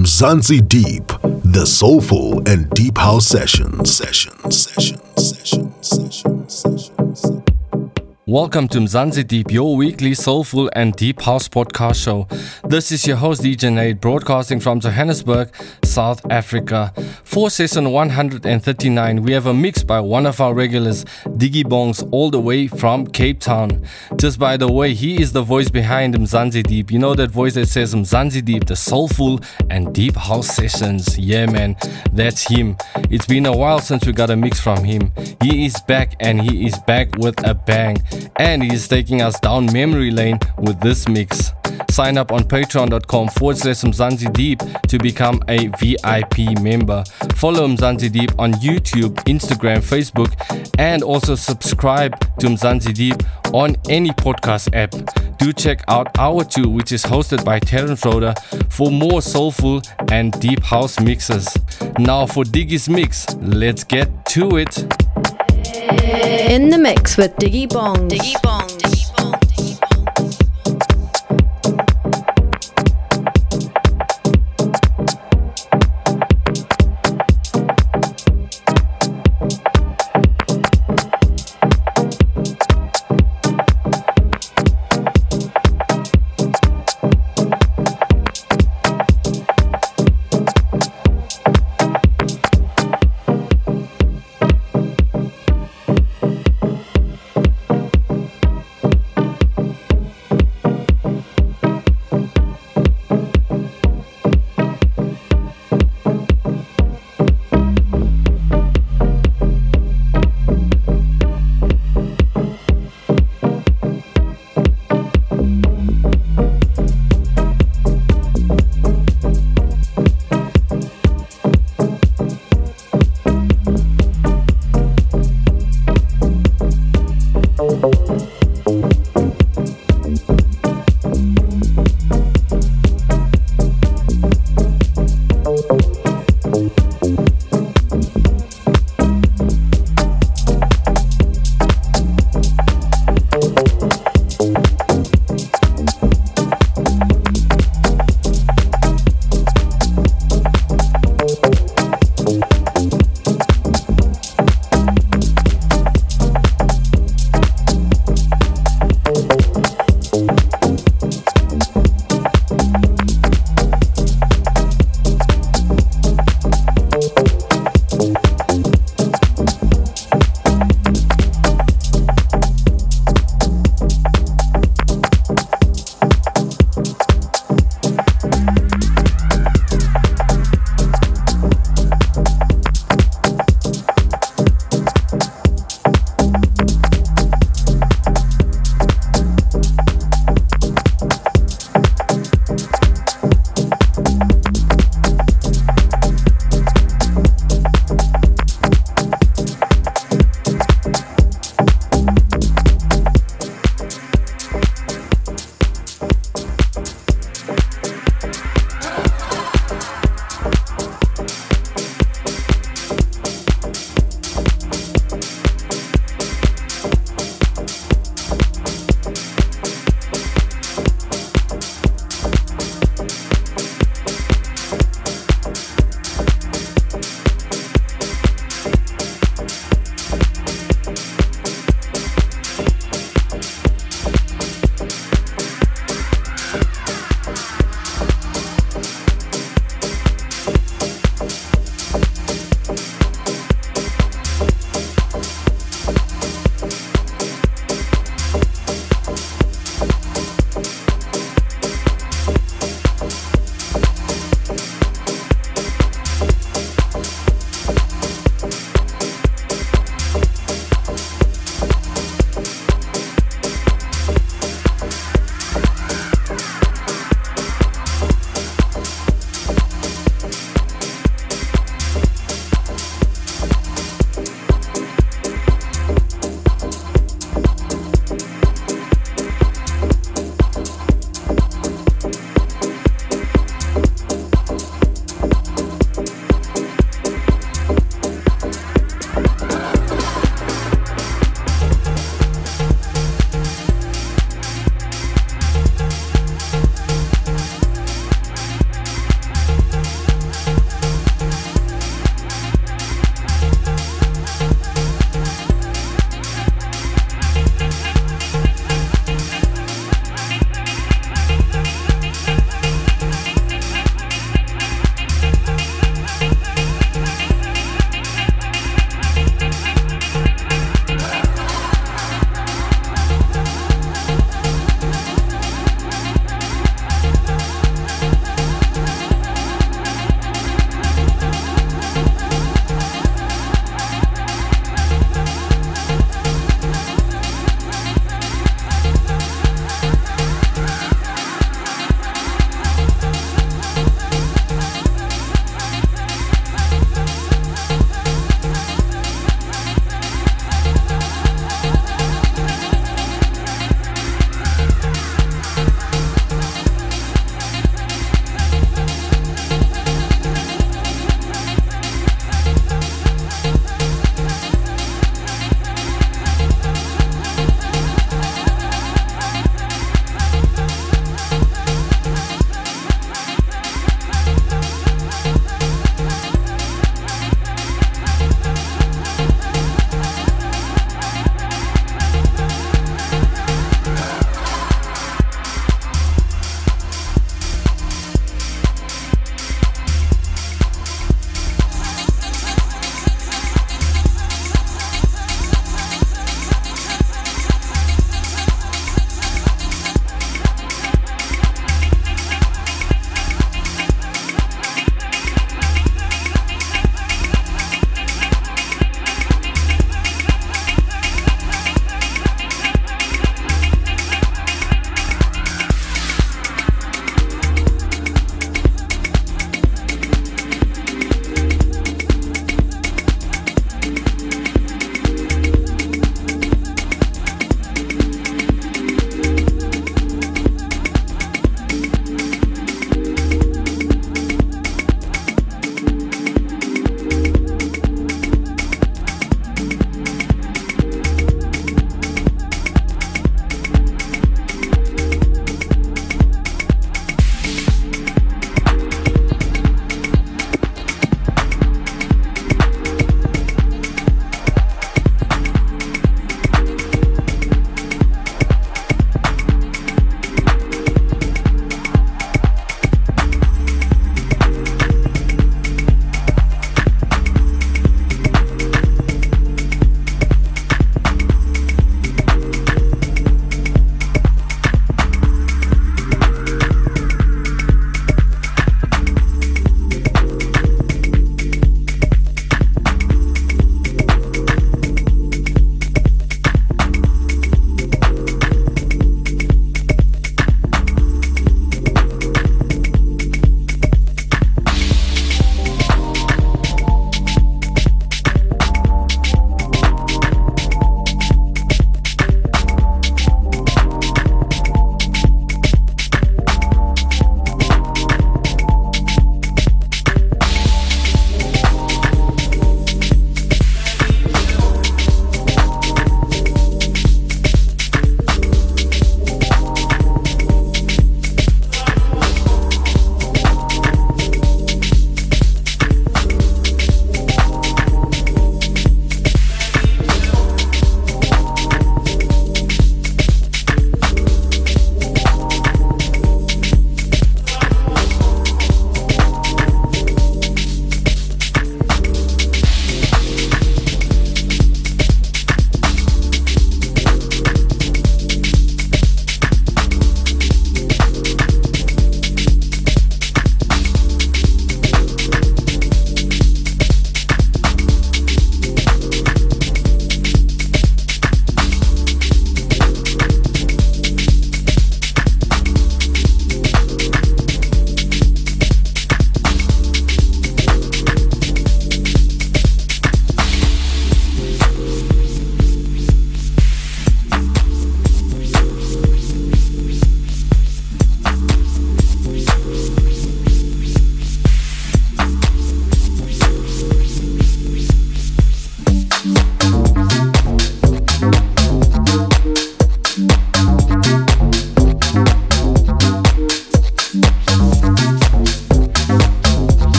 Mzansi 0.00 0.66
Deep, 0.66 1.08
the 1.44 1.66
soulful 1.66 2.48
and 2.48 2.70
deep 2.70 2.96
house. 2.96 3.26
Sessions, 3.26 3.94
sessions, 3.94 4.66
sessions, 4.66 5.02
sessions, 5.14 5.74
sessions. 5.82 6.29
Welcome 8.30 8.68
to 8.68 8.78
Mzansi 8.78 9.26
Deep, 9.26 9.50
your 9.50 9.74
weekly 9.74 10.14
soulful 10.14 10.70
and 10.76 10.94
deep 10.94 11.20
house 11.20 11.48
podcast 11.48 12.00
show. 12.00 12.28
This 12.62 12.92
is 12.92 13.04
your 13.04 13.16
host 13.16 13.42
DJ 13.42 13.72
Nate, 13.72 14.00
broadcasting 14.00 14.60
from 14.60 14.78
Johannesburg, 14.78 15.52
South 15.82 16.24
Africa. 16.30 16.92
For 17.24 17.50
session 17.50 17.90
139, 17.90 19.22
we 19.22 19.32
have 19.32 19.46
a 19.46 19.52
mix 19.52 19.82
by 19.82 19.98
one 19.98 20.26
of 20.26 20.40
our 20.40 20.54
regulars, 20.54 21.04
Diggy 21.38 21.64
Bongs, 21.64 22.08
all 22.12 22.30
the 22.30 22.40
way 22.40 22.68
from 22.68 23.04
Cape 23.04 23.40
Town. 23.40 23.84
Just 24.14 24.38
by 24.38 24.56
the 24.56 24.70
way, 24.70 24.94
he 24.94 25.20
is 25.20 25.32
the 25.32 25.42
voice 25.42 25.68
behind 25.68 26.14
Mzansi 26.14 26.62
Deep. 26.62 26.92
You 26.92 27.00
know 27.00 27.14
that 27.14 27.32
voice 27.32 27.54
that 27.54 27.66
says 27.66 27.96
Mzansi 27.96 28.44
Deep, 28.44 28.66
the 28.66 28.76
soulful 28.76 29.40
and 29.70 29.92
deep 29.92 30.14
house 30.14 30.54
sessions. 30.54 31.18
Yeah, 31.18 31.46
man, 31.46 31.74
that's 32.12 32.46
him. 32.46 32.76
It's 33.10 33.26
been 33.26 33.46
a 33.46 33.56
while 33.56 33.80
since 33.80 34.06
we 34.06 34.12
got 34.12 34.30
a 34.30 34.36
mix 34.36 34.60
from 34.60 34.84
him. 34.84 35.10
He 35.42 35.66
is 35.66 35.80
back 35.88 36.14
and 36.20 36.40
he 36.40 36.64
is 36.68 36.78
back 36.86 37.16
with 37.16 37.44
a 37.44 37.54
bang 37.54 37.96
and 38.36 38.62
he's 38.62 38.88
taking 38.88 39.22
us 39.22 39.38
down 39.40 39.72
memory 39.72 40.10
lane 40.10 40.38
with 40.58 40.80
this 40.80 41.08
mix. 41.08 41.52
Sign 41.90 42.18
up 42.18 42.30
on 42.30 42.44
patreon.com 42.44 43.28
forward 43.28 43.56
slash 43.56 43.82
Mzansi 43.82 44.32
Deep 44.32 44.60
to 44.88 44.98
become 44.98 45.42
a 45.48 45.68
VIP 45.78 46.60
member. 46.60 47.02
Follow 47.34 47.66
Mzansi 47.66 48.12
Deep 48.12 48.30
on 48.38 48.52
YouTube, 48.54 49.14
Instagram, 49.24 49.78
Facebook, 49.78 50.32
and 50.78 51.02
also 51.02 51.34
subscribe 51.34 52.18
to 52.38 52.46
Mzansi 52.46 52.94
Deep 52.94 53.16
on 53.52 53.76
any 53.88 54.10
podcast 54.10 54.74
app. 54.74 54.92
Do 55.38 55.52
check 55.52 55.82
out 55.88 56.16
Hour 56.18 56.44
2, 56.44 56.68
which 56.68 56.92
is 56.92 57.02
hosted 57.02 57.44
by 57.44 57.58
Terence 57.58 58.04
Roder, 58.04 58.34
for 58.68 58.90
more 58.90 59.22
soulful 59.22 59.80
and 60.10 60.38
deep 60.40 60.62
house 60.62 61.00
mixes. 61.00 61.48
Now 61.98 62.26
for 62.26 62.44
Diggy's 62.44 62.88
mix, 62.88 63.26
let's 63.36 63.84
get 63.84 64.26
to 64.26 64.58
it. 64.58 65.39
In 65.72 66.70
the 66.70 66.78
mix 66.78 67.16
with 67.16 67.36
Diggy 67.36 67.68
Bongs. 67.68 68.10
Diggy 68.10 68.34
Bongs. 68.42 68.89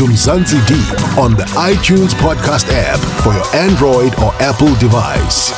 To 0.00 0.06
Mzansi 0.06 0.66
Deep 0.66 1.18
on 1.18 1.34
the 1.34 1.42
iTunes 1.58 2.14
podcast 2.14 2.64
app 2.70 2.98
for 3.22 3.34
your 3.34 3.44
Android 3.54 4.14
or 4.20 4.32
Apple 4.40 4.74
device. 4.76 5.50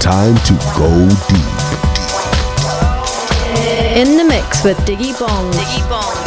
Time 0.00 0.34
to 0.46 0.54
go 0.74 0.88
deep. 1.28 1.66
In 3.94 4.16
the 4.16 4.24
mix 4.24 4.64
with 4.64 4.78
Diggy 4.86 5.12
Bongs. 5.12 5.52
Diggy 5.52 5.82
Bongs. 5.90 6.25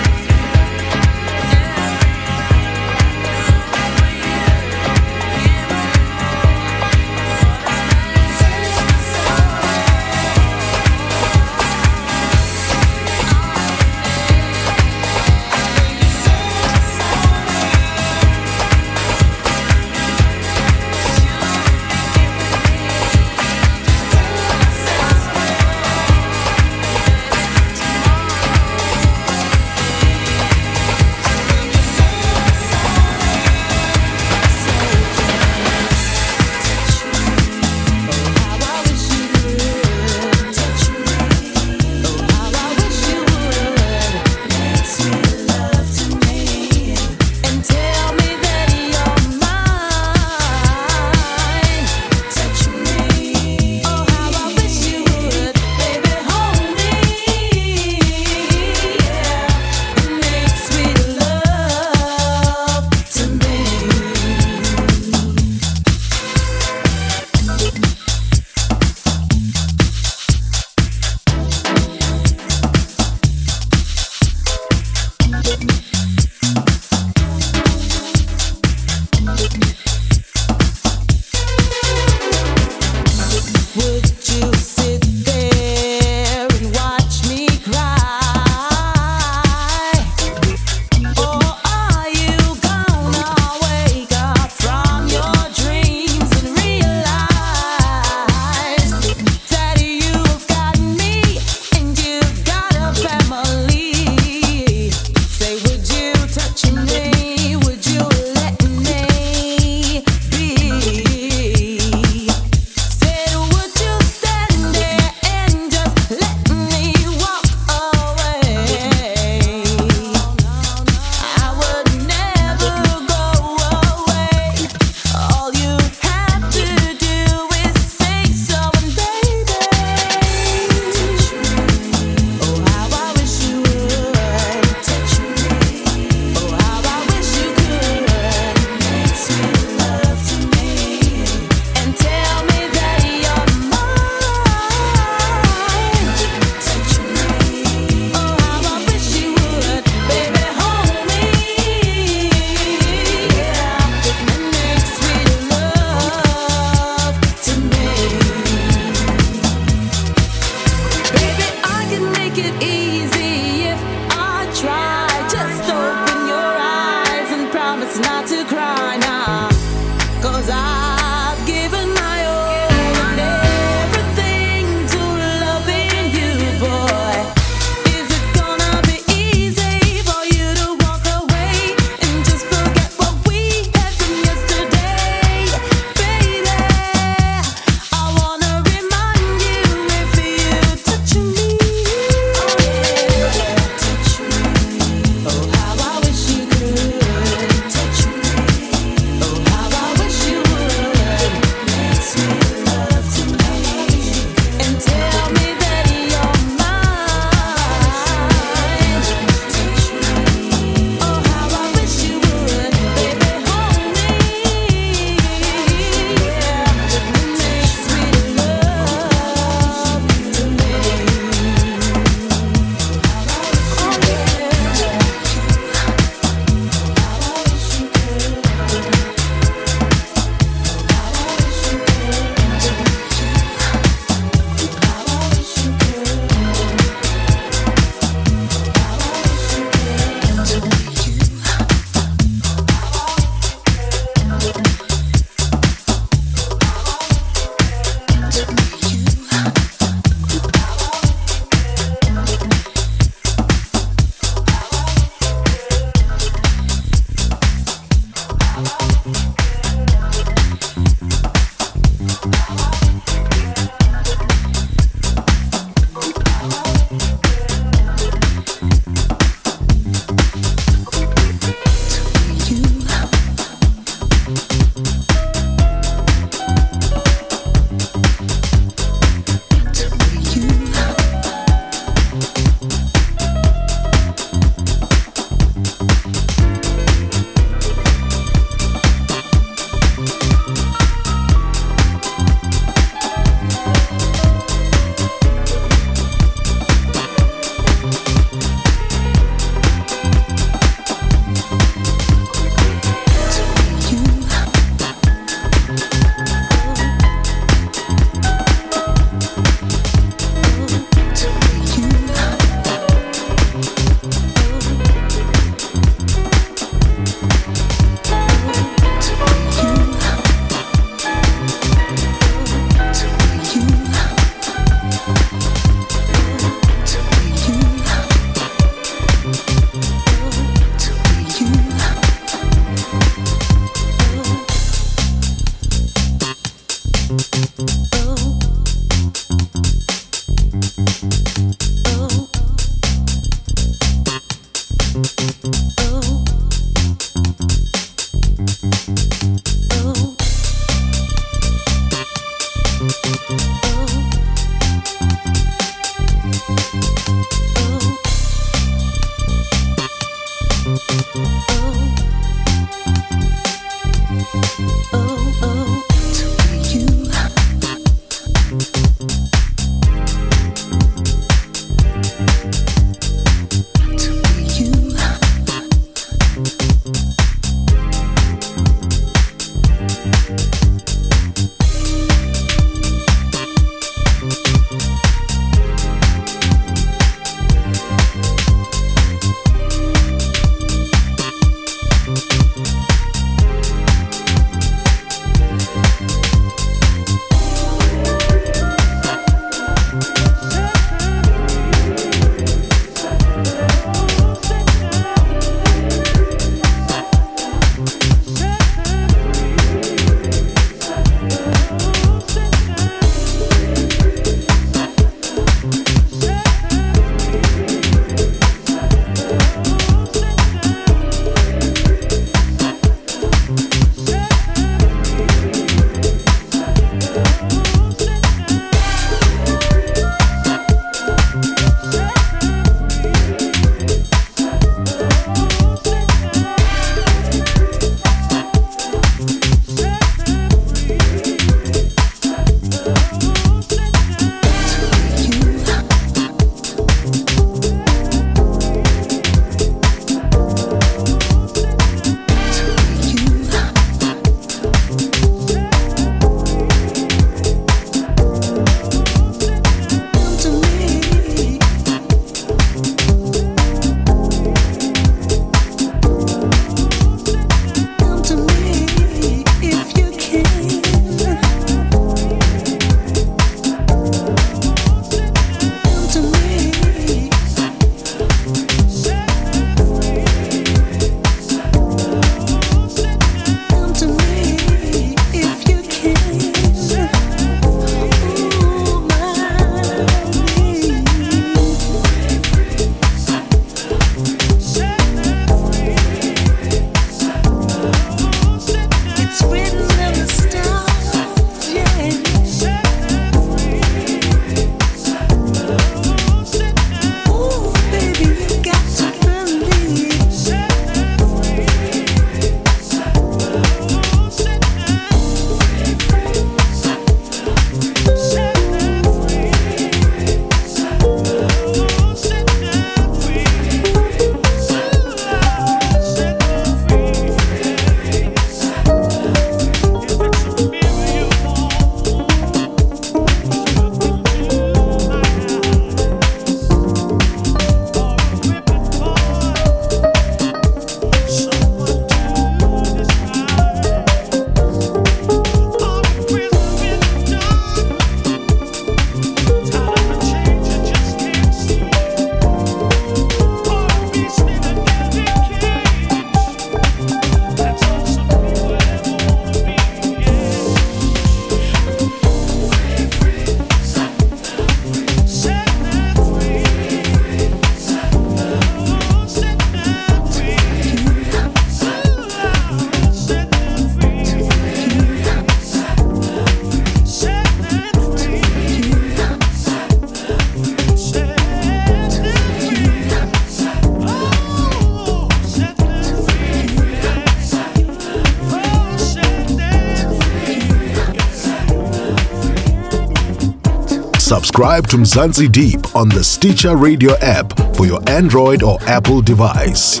subscribe 594.58 594.88
to 594.88 594.96
Mzansi 594.96 595.52
Deep 595.52 595.94
on 595.94 596.08
the 596.08 596.24
Stitcher 596.24 596.76
Radio 596.76 597.16
app 597.18 597.56
for 597.76 597.86
your 597.86 598.00
Android 598.10 598.64
or 598.64 598.76
Apple 598.88 599.22
device. 599.22 600.00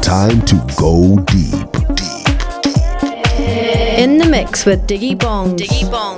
Time 0.00 0.40
to 0.46 0.54
go 0.78 1.16
deep. 1.26 1.70
deep. 1.94 2.62
deep. 2.62 3.98
In 3.98 4.16
the 4.16 4.26
mix 4.26 4.64
with 4.64 4.86
Diggy 4.86 5.18
Bong. 5.18 5.54
Diggy 5.54 5.90
Bong. 5.90 6.16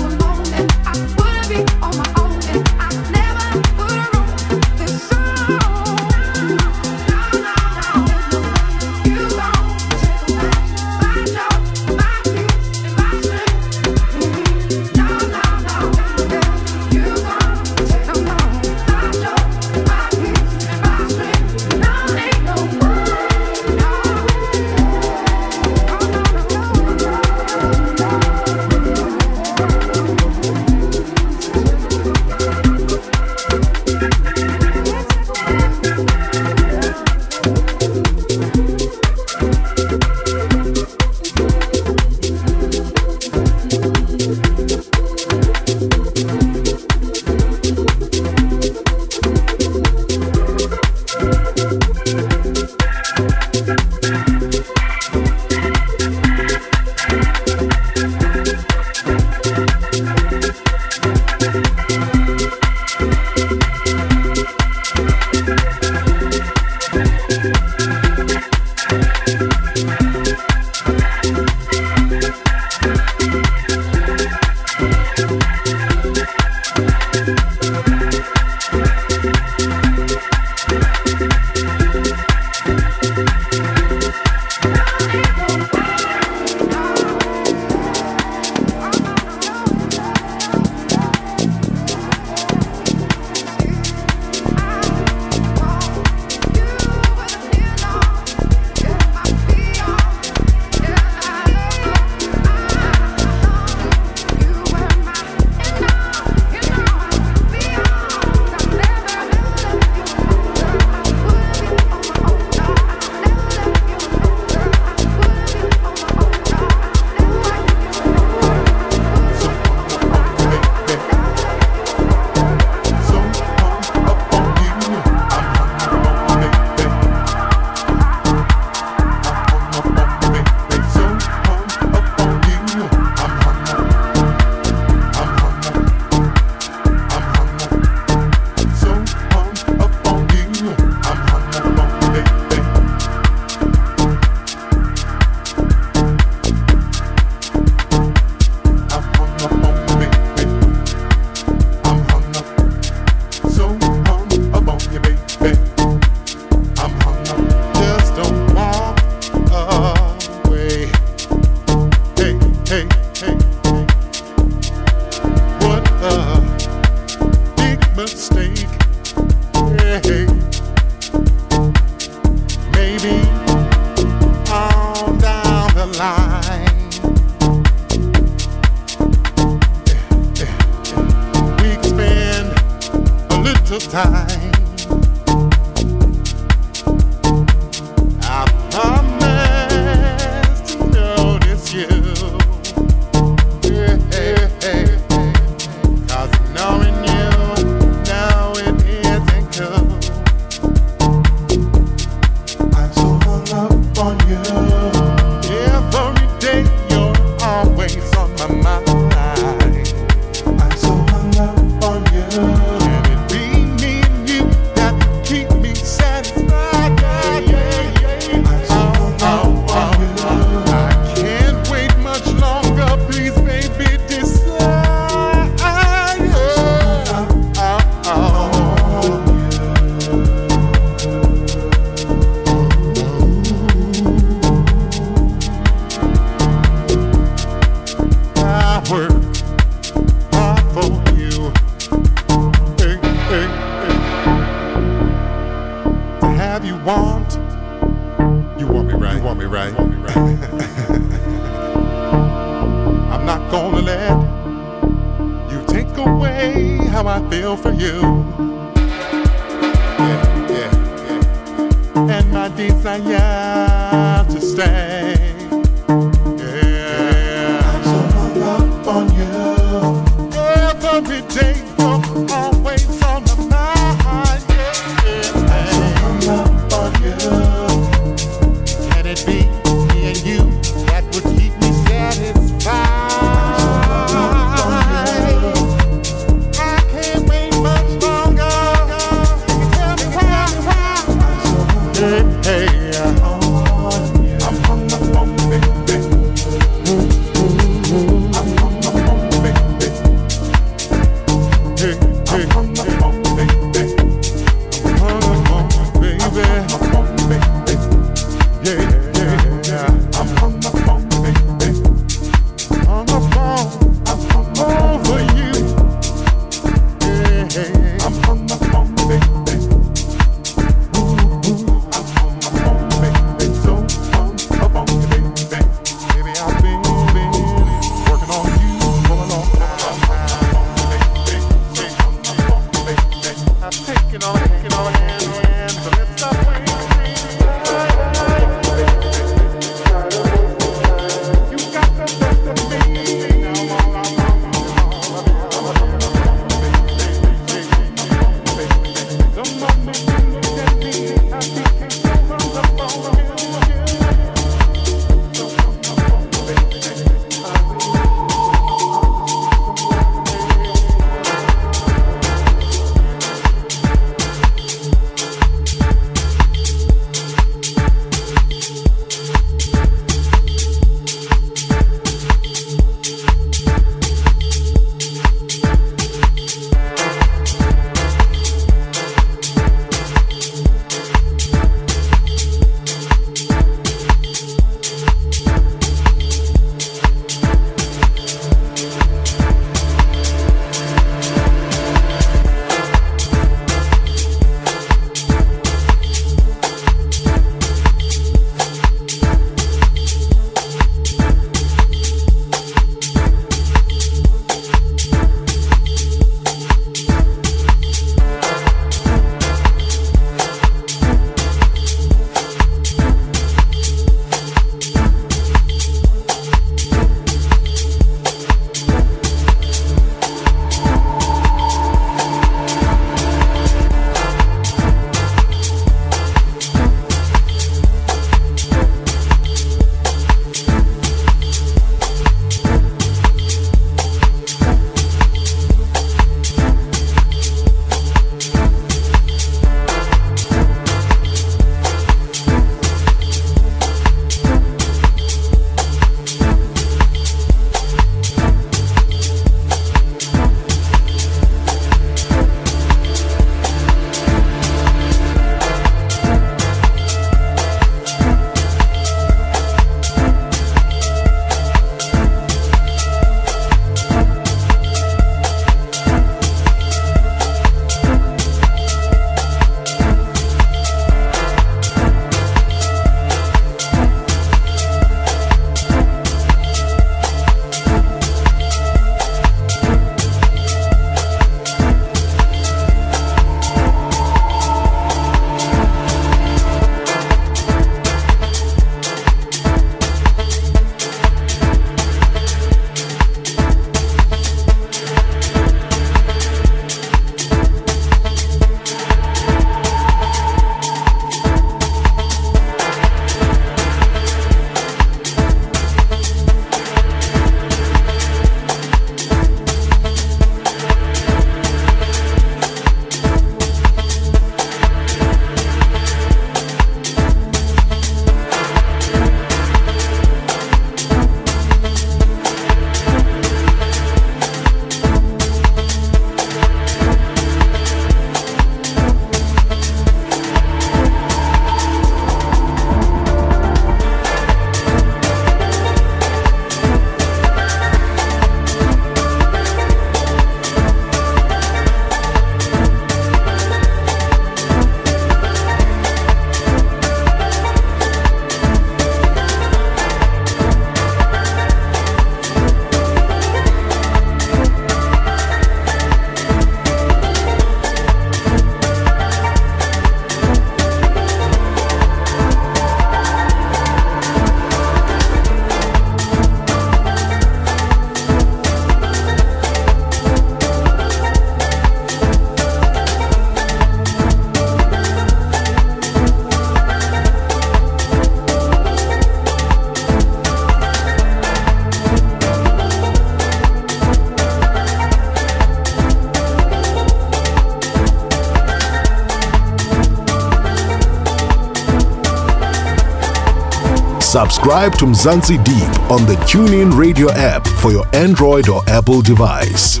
Subscribe 594.66 594.94
to 594.98 595.04
Mzansi 595.04 595.64
Deep 595.64 596.10
on 596.10 596.26
the 596.26 596.34
TuneIn 596.44 596.98
Radio 596.98 597.30
app 597.30 597.64
for 597.80 597.92
your 597.92 598.04
Android 598.12 598.68
or 598.68 598.82
Apple 598.88 599.22
device. 599.22 600.00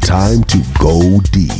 Time 0.00 0.44
to 0.44 0.62
go 0.78 1.18
deep. 1.32 1.50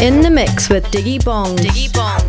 In 0.00 0.22
the 0.22 0.30
mix 0.32 0.70
with 0.70 0.84
Diggy 0.86 1.22
Bong. 1.22 1.54
Diggy 1.58 1.90
Bongs. 1.90 2.21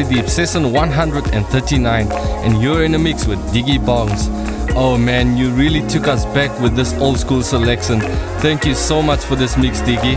Mzansi 0.00 0.14
Deep, 0.14 0.28
session 0.28 0.72
139, 0.72 2.12
and 2.12 2.62
you're 2.62 2.84
in 2.84 2.94
a 2.94 2.98
mix 2.98 3.26
with 3.26 3.38
Diggy 3.52 3.78
Bongs. 3.78 4.28
Oh 4.74 4.96
man, 4.96 5.36
you 5.36 5.50
really 5.50 5.86
took 5.88 6.06
us 6.06 6.24
back 6.26 6.58
with 6.60 6.74
this 6.74 6.94
old 6.94 7.18
school 7.18 7.42
selection. 7.42 8.00
Thank 8.40 8.64
you 8.64 8.74
so 8.74 9.02
much 9.02 9.20
for 9.20 9.36
this 9.36 9.56
mix, 9.58 9.80
Diggy. 9.80 10.14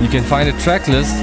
You 0.00 0.08
can 0.08 0.22
find 0.22 0.48
a 0.48 0.60
track 0.60 0.86
list 0.88 1.14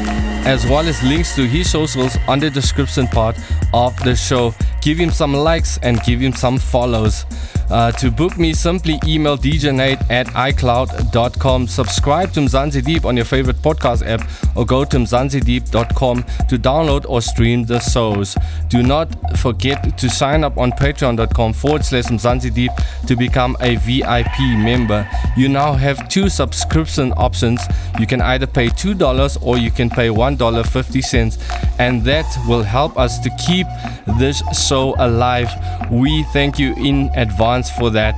as 0.45 0.65
well 0.65 0.87
as 0.87 1.01
links 1.03 1.35
to 1.35 1.47
his 1.47 1.69
socials 1.69 2.17
on 2.27 2.39
the 2.39 2.49
description 2.49 3.07
part 3.07 3.37
of 3.73 3.95
the 4.03 4.15
show. 4.15 4.53
Give 4.81 4.97
him 4.97 5.11
some 5.11 5.33
likes 5.33 5.77
and 5.83 6.01
give 6.03 6.19
him 6.19 6.33
some 6.33 6.57
follows. 6.57 7.25
Uh, 7.71 7.89
to 7.89 8.11
book 8.11 8.37
me, 8.37 8.53
simply 8.53 8.99
email 9.07 9.37
djnate 9.37 10.01
at 10.11 10.27
icloud.com. 10.27 11.67
Subscribe 11.67 12.33
to 12.33 12.41
Mzansi 12.41 12.83
Deep 12.83 13.05
on 13.05 13.15
your 13.15 13.23
favorite 13.23 13.55
podcast 13.57 14.05
app 14.05 14.27
or 14.57 14.65
go 14.65 14.83
to 14.83 14.97
mzansideep.com 14.97 16.23
to 16.49 16.57
download 16.59 17.05
or 17.07 17.21
stream 17.21 17.63
the 17.63 17.79
shows. 17.79 18.35
Do 18.67 18.83
not 18.83 19.07
forget 19.37 19.97
to 19.97 20.09
sign 20.09 20.43
up 20.43 20.57
on 20.57 20.73
patreon.com 20.73 21.53
forward 21.53 21.85
slash 21.85 22.05
Mzansi 22.05 22.53
Deep 22.53 22.71
to 23.07 23.15
become 23.15 23.55
a 23.61 23.77
VIP 23.77 24.37
member. 24.57 25.09
You 25.37 25.47
now 25.47 25.71
have 25.71 26.09
two 26.09 26.27
subscription 26.27 27.13
options. 27.13 27.61
You 27.99 28.05
can 28.05 28.21
either 28.21 28.47
pay 28.47 28.67
$2 28.67 29.37
or 29.41 29.57
you 29.57 29.71
can 29.71 29.89
pay 29.89 30.09
$1.50, 30.09 31.60
and 31.79 32.03
that 32.03 32.25
will 32.47 32.63
help 32.63 32.97
us 32.97 33.19
to 33.19 33.29
keep 33.37 33.67
this 34.19 34.41
show 34.67 34.95
alive. 34.99 35.49
We 35.91 36.23
thank 36.33 36.59
you 36.59 36.73
in 36.75 37.09
advance 37.15 37.69
for 37.69 37.89
that. 37.91 38.15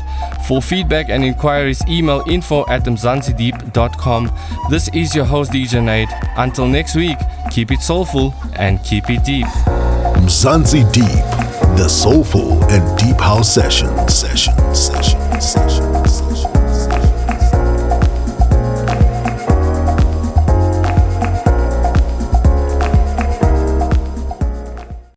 For 0.48 0.62
feedback 0.62 1.10
and 1.10 1.24
inquiries, 1.24 1.82
email 1.88 2.24
info 2.28 2.66
at 2.68 2.84
mzansideep.com. 2.84 4.32
This 4.70 4.90
is 4.90 5.16
your 5.16 5.26
host, 5.26 5.52
DJ 5.52 5.84
Nate. 5.84 6.10
Until 6.38 6.68
next 6.68 6.96
week, 6.96 7.18
keep 7.52 7.72
it 7.72 7.82
soulful 7.82 8.34
and 8.56 8.84
keep 8.84 9.10
it 9.10 9.24
deep. 9.24 9.48
Mzansi 10.24 10.90
Deep, 10.94 11.26
the 11.78 11.88
soulful 11.88 12.64
and 12.66 12.98
deep 12.98 13.20
house 13.20 13.54
session. 13.54 13.90
Session, 14.08 14.54
session, 14.74 15.42
session, 15.42 16.06
session. 16.08 16.63